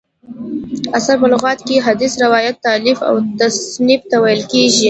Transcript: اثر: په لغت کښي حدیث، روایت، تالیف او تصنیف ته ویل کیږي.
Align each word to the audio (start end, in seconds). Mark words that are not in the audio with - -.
اثر: 0.97 1.15
په 1.21 1.27
لغت 1.33 1.59
کښي 1.67 1.77
حدیث، 1.87 2.13
روایت، 2.23 2.55
تالیف 2.67 2.99
او 3.09 3.15
تصنیف 3.39 4.01
ته 4.09 4.17
ویل 4.23 4.41
کیږي. 4.51 4.79